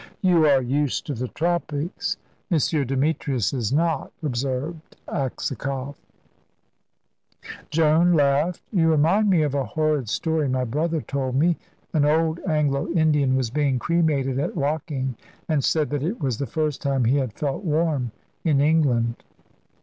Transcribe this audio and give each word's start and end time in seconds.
"You 0.23 0.47
are 0.47 0.63
used 0.63 1.05
to 1.05 1.13
the 1.13 1.27
tropics; 1.27 2.17
M. 2.49 2.57
Demetrius 2.87 3.53
is 3.53 3.71
not," 3.71 4.11
observed 4.23 4.95
Aksakoff. 5.07 5.93
Joan 7.69 8.13
laughed. 8.13 8.63
"You 8.71 8.89
remind 8.89 9.29
me 9.29 9.43
of 9.43 9.53
a 9.53 9.63
horrid 9.63 10.09
story 10.09 10.49
my 10.49 10.63
brother 10.63 11.01
told 11.01 11.35
me. 11.35 11.55
An 11.93 12.03
old 12.03 12.39
Anglo 12.47 12.87
Indian 12.89 13.35
was 13.35 13.51
being 13.51 13.77
cremated 13.77 14.39
at 14.39 14.55
Woking, 14.57 15.17
and 15.47 15.63
said 15.63 15.91
that 15.91 16.01
it 16.01 16.19
was 16.19 16.39
the 16.39 16.47
first 16.47 16.81
time 16.81 17.05
he 17.05 17.17
had 17.17 17.33
felt 17.33 17.63
warm 17.63 18.11
in 18.43 18.59
England." 18.59 19.23